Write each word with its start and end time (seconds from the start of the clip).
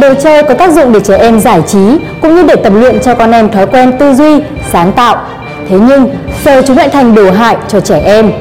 Đồ 0.00 0.14
chơi 0.14 0.42
có 0.42 0.54
tác 0.54 0.72
dụng 0.72 0.92
để 0.92 1.00
trẻ 1.00 1.16
em 1.16 1.40
giải 1.40 1.62
trí 1.66 1.78
cũng 2.22 2.36
như 2.36 2.42
để 2.42 2.56
tập 2.56 2.72
luyện 2.76 3.00
cho 3.00 3.14
con 3.14 3.32
em 3.32 3.50
thói 3.50 3.66
quen 3.66 3.92
tư 3.98 4.14
duy, 4.14 4.40
sáng 4.72 4.92
tạo. 4.92 5.16
Thế 5.68 5.78
nhưng, 5.88 6.10
giờ 6.44 6.62
chúng 6.66 6.76
lại 6.76 6.88
thành 6.88 7.14
đồ 7.14 7.30
hại 7.30 7.56
cho 7.68 7.80
trẻ 7.80 8.00
em. 8.04 8.32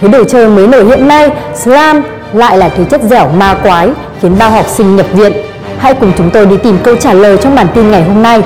Thứ 0.00 0.08
đồ 0.08 0.24
chơi 0.24 0.48
mới 0.48 0.66
nổi 0.66 0.84
hiện 0.84 1.08
nay, 1.08 1.30
slam, 1.54 2.02
lại 2.32 2.58
là 2.58 2.68
thứ 2.68 2.84
chất 2.84 3.00
dẻo 3.02 3.28
ma 3.28 3.54
quái 3.62 3.88
khiến 4.22 4.38
bao 4.38 4.50
học 4.50 4.66
sinh 4.68 4.96
nhập 4.96 5.06
viện. 5.12 5.32
Hãy 5.78 5.94
cùng 5.94 6.12
chúng 6.18 6.30
tôi 6.30 6.46
đi 6.46 6.56
tìm 6.56 6.78
câu 6.82 6.96
trả 6.96 7.12
lời 7.12 7.36
trong 7.42 7.54
bản 7.54 7.66
tin 7.74 7.90
ngày 7.90 8.02
hôm 8.02 8.22
nay. 8.22 8.42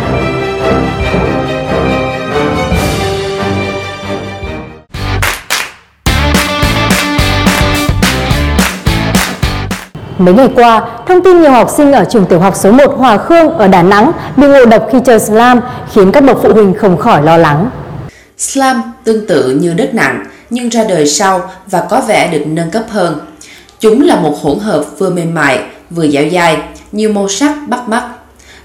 Mấy 10.21 10.35
ngày 10.35 10.49
qua, 10.55 10.89
thông 11.07 11.23
tin 11.25 11.43
nhiều 11.43 11.51
học 11.51 11.71
sinh 11.77 11.93
ở 11.93 12.05
trường 12.05 12.27
tiểu 12.27 12.41
học 12.41 12.57
số 12.57 12.73
1 12.73 12.95
Hòa 12.97 13.19
Khương 13.19 13.51
ở 13.51 13.69
Đà 13.69 13.83
Nẵng 13.83 14.13
bị 14.37 14.47
ngộ 14.47 14.65
độc 14.65 14.89
khi 14.93 14.99
chơi 15.05 15.21
slam 15.21 15.61
khiến 15.93 16.13
các 16.13 16.25
bậc 16.25 16.39
phụ 16.43 16.53
huynh 16.53 16.75
không 16.75 16.97
khỏi 16.97 17.23
lo 17.23 17.37
lắng. 17.37 17.71
Slam 18.39 18.83
tương 19.05 19.27
tự 19.27 19.51
như 19.51 19.75
đất 19.75 19.95
nặng 19.95 20.25
nhưng 20.51 20.69
ra 20.69 20.85
đời 20.85 21.07
sau 21.07 21.51
và 21.67 21.87
có 21.91 22.03
vẻ 22.09 22.29
được 22.33 22.43
nâng 22.47 22.71
cấp 22.71 22.85
hơn. 22.91 23.21
Chúng 23.81 24.03
là 24.03 24.17
một 24.17 24.35
hỗn 24.43 24.59
hợp 24.59 24.85
vừa 24.99 25.11
mềm 25.11 25.35
mại, 25.35 25.61
vừa 25.91 26.09
dẻo 26.09 26.25
dai, 26.33 26.57
nhiều 26.93 27.13
màu 27.13 27.29
sắc 27.29 27.57
bắt 27.69 27.89
mắt. 27.89 28.09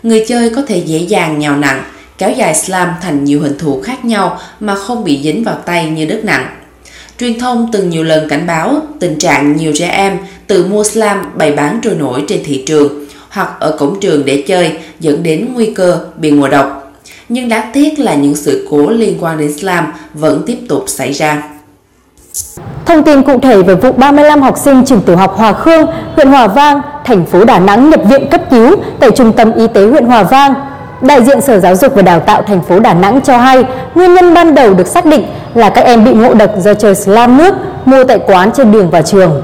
Người 0.04 0.26
chơi 0.27 0.49
có 0.55 0.62
thể 0.68 0.77
dễ 0.77 0.98
dàng 0.98 1.40
nhào 1.40 1.58
nặng, 1.58 1.84
kéo 2.18 2.32
dài 2.32 2.55
slam 2.55 2.90
thành 3.02 3.24
nhiều 3.24 3.41
hình 3.41 3.58
thù 3.60 3.82
khác 3.82 4.05
nhau 4.05 4.40
mà 4.60 4.76
không 4.76 5.04
bị 5.04 5.22
dính 5.24 5.44
vào 5.44 5.55
tay 5.66 5.90
như 5.90 6.05
đất 6.05 6.20
nặng. 6.26 6.48
Truyền 7.20 7.40
thông 7.40 7.70
từng 7.72 7.90
nhiều 7.90 8.04
lần 8.04 8.30
cảnh 8.30 8.48
báo 8.48 8.82
tình 9.00 9.20
trạng 9.20 9.58
nhiều 9.58 9.72
trẻ 9.76 9.88
em 9.88 10.18
tự 10.48 10.66
mua 10.66 10.84
slam 10.84 11.26
bày 11.36 11.52
bán 11.52 11.80
trôi 11.84 11.96
nổi 11.96 12.24
trên 12.27 12.41
thị 12.46 12.63
trường 12.68 13.05
hoặc 13.30 13.49
ở 13.60 13.76
cổng 13.80 13.99
trường 13.99 14.26
để 14.26 14.44
chơi 14.48 14.71
dẫn 14.99 15.24
đến 15.24 15.48
nguy 15.54 15.66
cơ 15.66 15.99
bị 16.18 16.32
ngộ 16.32 16.48
độc. 16.48 16.93
Nhưng 17.30 17.49
đáng 17.49 17.70
tiếc 17.74 17.99
là 17.99 18.16
những 18.16 18.36
sự 18.36 18.68
cố 18.71 18.90
liên 18.90 19.18
quan 19.21 19.38
đến 19.38 19.58
slam 19.58 19.93
vẫn 20.13 20.43
tiếp 20.46 20.58
tục 20.70 20.84
xảy 20.88 21.12
ra. 21.12 21.43
Thông 22.86 23.04
tin 23.04 23.24
cụ 23.24 23.40
thể 23.40 23.62
về 23.62 23.76
vụ 23.76 23.91
35 23.91 24.41
học 24.41 24.58
sinh 24.58 24.86
trường 24.86 25.02
tiểu 25.02 25.16
học 25.18 25.34
Hòa 25.38 25.54
Khương, 25.54 25.86
huyện 26.16 26.27
Hòa 26.27 26.48
Vang, 26.48 26.82
thành 27.05 27.26
phố 27.26 27.46
Đà 27.46 27.60
Nẵng 27.60 27.90
nhập 27.90 28.02
viện 28.10 28.27
cấp 28.32 28.41
cứu 28.49 28.76
tại 28.99 29.10
Trung 29.16 29.34
tâm 29.34 29.54
Y 29.54 29.68
tế 29.68 29.86
huyện 29.86 30.05
Hòa 30.05 30.24
Vang. 30.24 30.54
Đại 31.01 31.24
diện 31.24 31.41
Sở 31.41 31.60
Giáo 31.60 31.76
dục 31.76 31.96
và 31.96 32.01
Đào 32.01 32.20
tạo 32.20 32.41
thành 32.41 32.62
phố 32.62 32.79
Đà 32.79 32.93
Nẵng 32.93 33.21
cho 33.21 33.38
hay, 33.38 33.63
nguyên 33.96 34.13
nhân 34.13 34.34
ban 34.34 34.55
đầu 34.55 34.74
được 34.74 34.88
xác 34.88 35.05
định 35.05 35.26
là 35.54 35.70
các 35.70 35.82
em 35.82 36.04
bị 36.04 36.13
ngộ 36.13 36.34
độc 36.34 36.52
do 36.60 36.74
chơi 36.74 36.96
slam 36.96 37.37
nước 37.37 37.55
mua 37.85 38.04
tại 38.04 38.20
quán 38.27 38.52
trên 38.55 38.71
đường 38.71 38.90
vào 38.90 39.02
trường. 39.02 39.43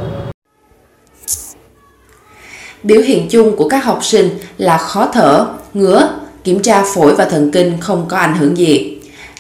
Biểu 2.83 3.01
hiện 3.01 3.27
chung 3.29 3.55
của 3.55 3.69
các 3.69 3.85
học 3.85 3.99
sinh 4.01 4.29
là 4.57 4.77
khó 4.77 5.07
thở, 5.13 5.45
ngứa, 5.73 6.09
kiểm 6.43 6.59
tra 6.59 6.83
phổi 6.93 7.15
và 7.15 7.25
thần 7.25 7.51
kinh 7.51 7.77
không 7.79 8.05
có 8.09 8.17
ảnh 8.17 8.35
hưởng 8.35 8.57
gì. 8.57 8.97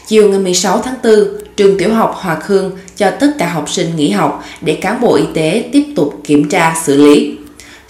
Chiều 0.07 0.29
ngày 0.29 0.39
16 0.39 0.81
tháng 0.81 0.95
4, 1.03 1.13
trường 1.57 1.77
tiểu 1.77 1.93
học 1.93 2.15
Hòa 2.15 2.35
Khương 2.35 2.71
cho 2.97 3.11
tất 3.11 3.27
cả 3.37 3.49
học 3.49 3.69
sinh 3.69 3.95
nghỉ 3.95 4.09
học 4.09 4.43
để 4.61 4.77
cán 4.81 5.01
bộ 5.01 5.15
y 5.15 5.23
tế 5.33 5.69
tiếp 5.73 5.83
tục 5.95 6.13
kiểm 6.23 6.49
tra 6.49 6.75
xử 6.83 6.97
lý. 6.97 7.37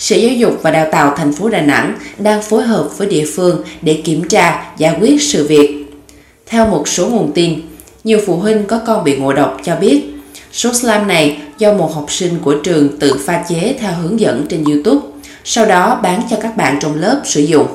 Sở 0.02 0.16
Giáo 0.16 0.32
dục 0.32 0.54
và 0.62 0.72
Đào 0.72 0.88
tạo 0.92 1.14
thành 1.18 1.34
phố 1.34 1.50
Đà 1.50 1.62
Nẵng 1.62 1.96
đang 2.18 2.42
phối 2.42 2.64
hợp 2.64 2.98
với 2.98 3.08
địa 3.08 3.26
phương 3.36 3.64
để 3.82 4.02
kiểm 4.04 4.28
tra, 4.28 4.64
giải 4.78 4.98
quyết 5.00 5.22
sự 5.22 5.48
việc. 5.48 5.86
Theo 6.46 6.68
một 6.68 6.88
số 6.88 7.08
nguồn 7.08 7.32
tin, 7.32 7.62
nhiều 8.04 8.20
phụ 8.26 8.36
huynh 8.36 8.66
có 8.66 8.80
con 8.88 9.04
bị 9.04 9.18
ngộ 9.18 9.34
độc 9.34 9.58
cho 9.64 9.76
biết 9.76 10.04
số 10.52 10.74
slime 10.74 11.06
này 11.06 11.38
do 11.58 11.74
một 11.74 11.96
học 11.96 12.06
sinh 12.08 12.40
của 12.44 12.56
trường 12.64 13.00
tự 13.00 13.18
pha 13.26 13.44
chế 13.50 13.76
theo 13.80 13.92
hướng 14.02 14.20
dẫn 14.20 14.46
trên 14.50 14.64
YouTube, 14.64 15.08
sau 15.44 15.66
đó 15.66 16.00
bán 16.04 16.22
cho 16.30 16.38
các 16.42 16.58
bạn 16.58 16.78
trong 16.82 16.96
lớp 16.96 17.22
sử 17.26 17.42
dụng. 17.42 17.68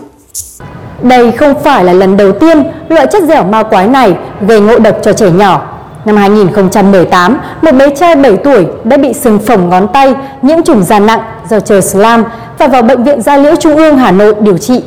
Đây 1.03 1.33
không 1.33 1.55
phải 1.65 1.85
là 1.85 1.93
lần 1.93 2.17
đầu 2.17 2.33
tiên 2.33 2.63
loại 2.89 3.07
chất 3.13 3.25
dẻo 3.29 3.45
ma 3.45 3.63
quái 3.63 3.87
này 3.89 4.15
gây 4.49 4.61
ngộ 4.61 4.79
độc 4.79 4.97
cho 5.03 5.13
trẻ 5.13 5.31
nhỏ. 5.31 5.76
Năm 6.07 6.17
2018, 6.17 7.39
một 7.63 7.73
bé 7.73 7.95
trai 7.97 8.17
7 8.17 8.37
tuổi 8.45 8.67
đã 8.85 8.97
bị 8.97 9.13
sưng 9.13 9.39
phồng 9.39 9.69
ngón 9.69 9.87
tay, 9.93 10.15
nhiễm 10.43 10.63
trùng 10.63 10.83
da 10.83 10.99
nặng 10.99 11.21
do 11.51 11.61
chơi 11.61 11.83
slam 11.83 12.25
và 12.59 12.69
vào 12.69 12.83
Bệnh 12.83 13.05
viện 13.05 13.23
Gia 13.23 13.37
Liễu 13.37 13.57
Trung 13.57 13.77
ương 13.77 13.97
Hà 13.97 14.11
Nội 14.11 14.35
điều 14.41 14.59
trị. 14.59 14.81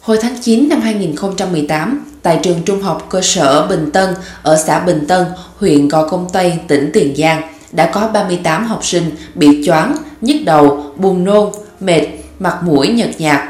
Hồi 0.00 0.18
tháng 0.22 0.36
9 0.40 0.68
năm 0.68 0.80
2018, 0.80 2.04
tại 2.22 2.40
trường 2.42 2.62
trung 2.62 2.82
học 2.82 3.06
cơ 3.08 3.20
sở 3.22 3.66
Bình 3.66 3.90
Tân 3.90 4.14
ở 4.42 4.56
xã 4.66 4.78
Bình 4.78 5.06
Tân, 5.08 5.26
huyện 5.58 5.88
Gò 5.88 6.08
Công 6.08 6.28
Tây, 6.32 6.58
tỉnh 6.68 6.90
Tiền 6.92 7.16
Giang, 7.16 7.42
đã 7.72 7.90
có 7.92 8.08
38 8.12 8.66
học 8.66 8.84
sinh 8.84 9.04
bị 9.34 9.62
choáng, 9.66 9.96
nhức 10.20 10.36
đầu, 10.44 10.84
buồn 10.96 11.24
nôn, 11.24 11.48
mệt, 11.80 12.02
mặt 12.38 12.58
mũi 12.62 12.88
nhợt 12.88 13.20
nhạt. 13.20 13.40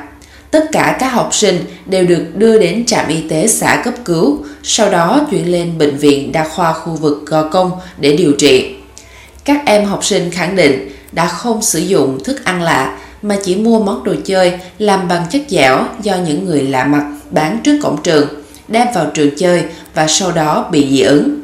Tất 0.52 0.68
cả 0.72 0.96
các 1.00 1.08
học 1.08 1.34
sinh 1.34 1.64
đều 1.86 2.04
được 2.04 2.24
đưa 2.34 2.58
đến 2.58 2.86
trạm 2.86 3.08
y 3.08 3.20
tế 3.28 3.46
xã 3.46 3.82
cấp 3.84 3.94
cứu, 4.04 4.38
sau 4.62 4.90
đó 4.90 5.26
chuyển 5.30 5.52
lên 5.52 5.78
bệnh 5.78 5.96
viện 5.96 6.32
đa 6.32 6.48
khoa 6.48 6.72
khu 6.72 6.92
vực 6.92 7.22
Gò 7.26 7.48
Công 7.48 7.70
để 7.98 8.16
điều 8.16 8.32
trị. 8.32 8.74
Các 9.44 9.62
em 9.66 9.84
học 9.84 10.04
sinh 10.04 10.30
khẳng 10.30 10.56
định 10.56 10.88
đã 11.12 11.26
không 11.26 11.62
sử 11.62 11.78
dụng 11.78 12.24
thức 12.24 12.44
ăn 12.44 12.62
lạ 12.62 12.98
mà 13.22 13.36
chỉ 13.44 13.56
mua 13.56 13.84
món 13.84 14.04
đồ 14.04 14.14
chơi 14.24 14.52
làm 14.78 15.08
bằng 15.08 15.26
chất 15.30 15.42
dẻo 15.48 15.84
do 16.02 16.16
những 16.16 16.46
người 16.46 16.62
lạ 16.62 16.84
mặt 16.84 17.06
bán 17.30 17.58
trước 17.64 17.78
cổng 17.82 18.02
trường, 18.02 18.28
đem 18.68 18.86
vào 18.94 19.06
trường 19.14 19.36
chơi 19.36 19.62
và 19.94 20.06
sau 20.08 20.32
đó 20.32 20.68
bị 20.72 20.88
dị 20.90 21.00
ứng. 21.00 21.40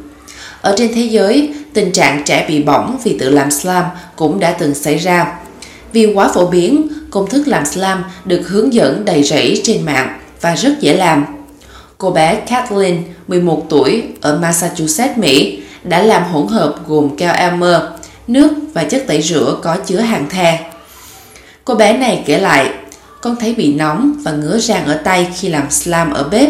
Ở 0.60 0.74
trên 0.78 0.94
thế 0.94 1.02
giới, 1.02 1.54
tình 1.72 1.92
trạng 1.92 2.22
trẻ 2.24 2.46
bị 2.48 2.62
bỏng 2.62 2.98
vì 3.04 3.18
tự 3.18 3.30
làm 3.30 3.50
slam 3.50 3.84
cũng 4.16 4.40
đã 4.40 4.50
từng 4.50 4.74
xảy 4.74 4.96
ra. 4.96 5.34
Vì 5.92 6.12
quá 6.14 6.30
phổ 6.34 6.46
biến, 6.46 6.88
công 7.10 7.30
thức 7.30 7.48
làm 7.48 7.66
slam 7.66 8.04
được 8.24 8.48
hướng 8.48 8.72
dẫn 8.72 9.04
đầy 9.04 9.22
rẫy 9.22 9.60
trên 9.64 9.84
mạng 9.84 10.18
và 10.40 10.54
rất 10.54 10.80
dễ 10.80 10.96
làm. 10.96 11.26
Cô 11.98 12.10
bé 12.10 12.34
Kathleen, 12.34 13.02
11 13.28 13.66
tuổi, 13.68 14.02
ở 14.20 14.38
Massachusetts, 14.38 15.18
Mỹ, 15.18 15.62
đã 15.82 16.02
làm 16.02 16.24
hỗn 16.24 16.46
hợp 16.46 16.74
gồm 16.86 17.16
keo 17.16 17.34
Elmer, 17.34 17.80
nước 18.26 18.50
và 18.74 18.84
chất 18.84 19.04
tẩy 19.06 19.22
rửa 19.22 19.56
có 19.62 19.76
chứa 19.86 20.00
hàng 20.00 20.26
the. 20.30 20.70
Cô 21.64 21.74
bé 21.74 21.96
này 21.96 22.22
kể 22.26 22.38
lại, 22.38 22.70
con 23.20 23.36
thấy 23.36 23.54
bị 23.54 23.74
nóng 23.74 24.12
và 24.22 24.32
ngứa 24.32 24.58
rang 24.58 24.86
ở 24.86 24.94
tay 24.94 25.28
khi 25.36 25.48
làm 25.48 25.70
slam 25.70 26.12
ở 26.12 26.24
bếp. 26.24 26.48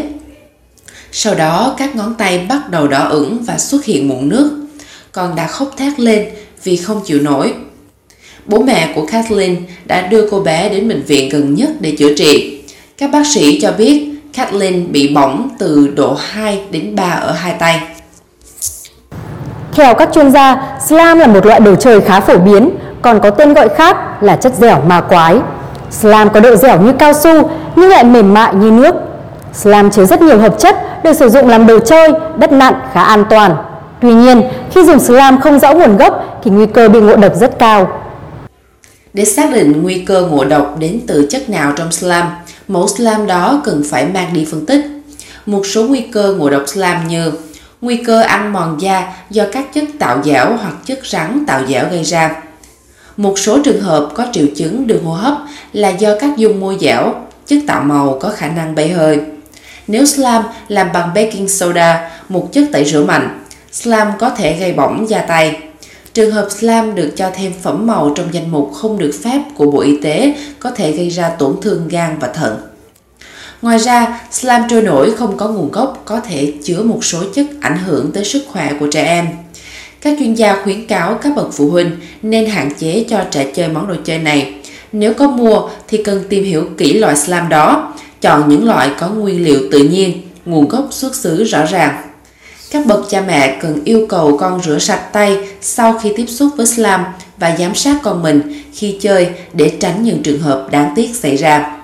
Sau 1.13 1.35
đó 1.35 1.75
các 1.79 1.97
ngón 1.97 2.15
tay 2.15 2.47
bắt 2.49 2.71
đầu 2.71 2.89
đỏ 2.89 3.09
ửng 3.09 3.45
và 3.45 3.59
xuất 3.59 3.85
hiện 3.85 4.09
mụn 4.09 4.29
nước. 4.29 4.67
Con 5.13 5.37
đã 5.37 5.47
khóc 5.47 5.75
thét 5.77 6.01
lên 6.01 6.29
vì 6.65 6.77
không 6.77 7.03
chịu 7.05 7.21
nổi. 7.21 7.55
Bố 8.49 8.59
mẹ 8.59 8.93
của 8.95 9.07
Kathleen 9.13 9.57
đã 9.87 10.01
đưa 10.01 10.29
cô 10.31 10.41
bé 10.41 10.69
đến 10.69 10.89
bệnh 10.89 11.03
viện 11.03 11.29
gần 11.29 11.55
nhất 11.55 11.69
để 11.81 11.95
chữa 11.99 12.15
trị. 12.17 12.63
Các 12.99 13.11
bác 13.13 13.27
sĩ 13.35 13.61
cho 13.63 13.73
biết 13.79 14.11
Kathleen 14.37 14.93
bị 14.93 15.15
bỏng 15.15 15.49
từ 15.59 15.89
độ 15.97 16.17
2 16.33 16.61
đến 16.71 16.97
3 16.97 17.03
ở 17.03 17.33
hai 17.33 17.55
tay. 17.59 17.81
Theo 19.73 19.95
các 19.95 20.09
chuyên 20.13 20.31
gia, 20.31 20.79
slam 20.87 21.19
là 21.19 21.27
một 21.27 21.47
loại 21.47 21.61
đồ 21.61 21.75
chơi 21.75 22.01
khá 22.01 22.21
phổ 22.21 22.39
biến, 22.39 22.71
còn 23.03 23.21
có 23.21 23.31
tên 23.31 23.55
gọi 23.55 23.69
khác 23.69 24.23
là 24.23 24.37
chất 24.37 24.53
dẻo 24.59 24.81
ma 24.81 25.01
quái. 25.01 25.37
Slam 25.91 26.31
có 26.31 26.41
độ 26.41 26.57
dẻo 26.57 26.81
như 26.81 26.93
cao 26.93 27.13
su 27.13 27.51
nhưng 27.77 27.91
lại 27.91 28.05
mềm 28.05 28.35
mại 28.35 28.55
như 28.55 28.71
nước. 28.71 28.95
Slam 29.53 29.91
chứa 29.91 30.05
rất 30.05 30.23
nhiều 30.23 30.39
hợp 30.39 30.59
chất 30.59 31.05
được 31.05 31.13
sử 31.13 31.29
dụng 31.29 31.49
làm 31.49 31.67
đồ 31.67 31.79
chơi, 31.79 32.13
đất 32.37 32.53
nặn 32.53 32.75
khá 32.93 33.03
an 33.03 33.25
toàn. 33.31 33.57
Tuy 34.01 34.15
nhiên, 34.15 34.43
khi 34.71 34.85
dùng 34.85 35.01
slam 35.01 35.41
không 35.41 35.59
rõ 35.59 35.75
nguồn 35.75 35.97
gốc 35.97 36.41
thì 36.45 36.51
nguy 36.51 36.67
cơ 36.67 36.89
bị 36.89 37.01
ngộ 37.01 37.17
độc 37.17 37.37
rất 37.37 37.59
cao. 37.59 37.89
Để 39.19 39.25
xác 39.25 39.53
định 39.53 39.83
nguy 39.83 39.99
cơ 39.99 40.27
ngộ 40.31 40.45
độc 40.45 40.77
đến 40.79 41.01
từ 41.07 41.27
chất 41.31 41.51
nào 41.51 41.73
trong 41.77 41.93
slam, 41.93 42.31
mẫu 42.69 42.89
slam 42.89 43.27
đó 43.27 43.61
cần 43.65 43.83
phải 43.91 44.07
mang 44.07 44.33
đi 44.35 44.47
phân 44.51 44.67
tích. 44.67 44.87
Một 45.47 45.67
số 45.67 45.85
nguy 45.85 46.01
cơ 46.01 46.35
ngộ 46.39 46.51
độc 46.51 46.63
slam 46.67 47.09
như 47.09 47.33
nguy 47.81 47.97
cơ 47.97 48.21
ăn 48.21 48.53
mòn 48.53 48.77
da 48.81 49.13
do 49.31 49.45
các 49.53 49.75
chất 49.75 49.85
tạo 49.99 50.23
dẻo 50.25 50.57
hoặc 50.57 50.75
chất 50.87 51.07
rắn 51.07 51.45
tạo 51.47 51.67
dẻo 51.67 51.85
gây 51.91 52.05
ra. 52.05 52.43
Một 53.17 53.39
số 53.39 53.59
trường 53.65 53.81
hợp 53.81 54.11
có 54.15 54.27
triệu 54.33 54.47
chứng 54.57 54.87
đường 54.87 55.05
hô 55.05 55.13
hấp 55.13 55.35
là 55.73 55.89
do 55.89 56.11
các 56.21 56.37
dung 56.37 56.61
môi 56.61 56.77
dẻo, 56.81 57.15
chất 57.47 57.59
tạo 57.67 57.83
màu 57.83 58.19
có 58.21 58.31
khả 58.31 58.49
năng 58.49 58.75
bay 58.75 58.89
hơi. 58.89 59.21
Nếu 59.87 60.05
slam 60.05 60.43
làm 60.69 60.89
bằng 60.93 61.11
baking 61.15 61.49
soda, 61.49 62.11
một 62.29 62.49
chất 62.53 62.65
tẩy 62.73 62.85
rửa 62.85 63.05
mạnh, 63.05 63.41
slam 63.73 64.09
có 64.19 64.31
thể 64.31 64.57
gây 64.61 64.73
bỏng 64.73 65.09
da 65.09 65.21
tay. 65.21 65.68
Trường 66.19 66.33
hợp 66.33 66.49
slam 66.51 66.95
được 66.95 67.11
cho 67.17 67.31
thêm 67.35 67.53
phẩm 67.63 67.87
màu 67.87 68.13
trong 68.17 68.29
danh 68.33 68.51
mục 68.51 68.73
không 68.75 68.99
được 68.99 69.11
phép 69.25 69.41
của 69.55 69.71
Bộ 69.71 69.81
Y 69.81 70.01
tế 70.01 70.35
có 70.59 70.71
thể 70.71 70.93
gây 70.93 71.09
ra 71.09 71.29
tổn 71.29 71.57
thương 71.63 71.89
gan 71.89 72.19
và 72.21 72.29
thận. 72.29 72.57
Ngoài 73.63 73.79
ra, 73.79 74.21
slam 74.31 74.63
trôi 74.71 74.83
nổi 74.83 75.15
không 75.17 75.37
có 75.37 75.49
nguồn 75.49 75.71
gốc 75.71 76.03
có 76.05 76.21
thể 76.21 76.53
chứa 76.65 76.83
một 76.83 77.05
số 77.05 77.23
chất 77.35 77.47
ảnh 77.61 77.79
hưởng 77.87 78.13
tới 78.13 78.25
sức 78.25 78.43
khỏe 78.49 78.73
của 78.81 78.87
trẻ 78.91 79.05
em. 79.05 79.27
Các 80.01 80.17
chuyên 80.19 80.35
gia 80.35 80.63
khuyến 80.63 80.87
cáo 80.87 81.15
các 81.15 81.37
bậc 81.37 81.53
phụ 81.53 81.71
huynh 81.71 81.91
nên 82.23 82.47
hạn 82.47 82.71
chế 82.79 83.05
cho 83.09 83.25
trẻ 83.31 83.51
chơi 83.55 83.69
món 83.69 83.89
đồ 83.89 83.95
chơi 84.05 84.19
này. 84.19 84.55
Nếu 84.93 85.15
có 85.15 85.29
mua 85.29 85.69
thì 85.89 86.03
cần 86.03 86.25
tìm 86.29 86.45
hiểu 86.45 86.65
kỹ 86.79 86.93
loại 86.93 87.17
slam 87.17 87.49
đó, 87.49 87.95
chọn 88.21 88.49
những 88.49 88.67
loại 88.67 88.91
có 89.01 89.09
nguyên 89.09 89.45
liệu 89.45 89.61
tự 89.73 89.79
nhiên, 89.79 90.23
nguồn 90.45 90.69
gốc 90.69 90.89
xuất 90.91 91.15
xứ 91.15 91.45
rõ 91.45 91.65
ràng. 91.65 92.03
Các 92.71 92.87
bậc 92.87 93.01
cha 93.09 93.21
mẹ 93.27 93.59
cần 93.61 93.81
yêu 93.85 94.07
cầu 94.09 94.37
con 94.37 94.63
rửa 94.63 94.79
sạch 94.79 95.13
tay 95.13 95.39
sau 95.61 95.99
khi 96.03 96.13
tiếp 96.17 96.27
xúc 96.27 96.49
với 96.57 96.67
slam 96.67 97.05
và 97.39 97.57
giám 97.59 97.75
sát 97.75 97.97
con 98.03 98.23
mình 98.23 98.43
khi 98.73 98.99
chơi 99.01 99.29
để 99.53 99.73
tránh 99.81 100.03
những 100.03 100.23
trường 100.23 100.41
hợp 100.41 100.69
đáng 100.71 100.93
tiếc 100.97 101.17
xảy 101.17 101.37
ra. 101.37 101.77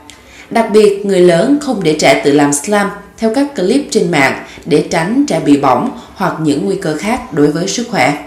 Đặc 0.50 0.68
biệt, 0.72 1.06
người 1.06 1.20
lớn 1.20 1.58
không 1.60 1.82
để 1.82 1.96
trẻ 2.00 2.22
tự 2.24 2.32
làm 2.32 2.52
slam 2.52 2.90
theo 3.18 3.34
các 3.34 3.56
clip 3.56 3.86
trên 3.90 4.10
mạng 4.10 4.44
để 4.64 4.84
tránh 4.90 5.24
trẻ 5.28 5.40
bị 5.44 5.56
bỏng 5.56 5.90
hoặc 6.14 6.34
những 6.40 6.64
nguy 6.64 6.76
cơ 6.76 6.96
khác 6.96 7.32
đối 7.32 7.46
với 7.46 7.68
sức 7.68 7.86
khỏe. 7.90 8.18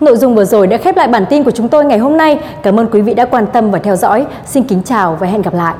Nội 0.00 0.16
dung 0.16 0.34
vừa 0.34 0.44
rồi 0.44 0.66
đã 0.66 0.76
khép 0.76 0.96
lại 0.96 1.08
bản 1.08 1.24
tin 1.30 1.44
của 1.44 1.50
chúng 1.50 1.68
tôi 1.68 1.84
ngày 1.84 1.98
hôm 1.98 2.16
nay. 2.16 2.38
Cảm 2.62 2.80
ơn 2.80 2.88
quý 2.92 3.00
vị 3.00 3.14
đã 3.14 3.24
quan 3.24 3.46
tâm 3.52 3.70
và 3.70 3.78
theo 3.78 3.96
dõi. 3.96 4.26
Xin 4.46 4.64
kính 4.64 4.82
chào 4.82 5.16
và 5.20 5.26
hẹn 5.26 5.42
gặp 5.42 5.54
lại. 5.54 5.74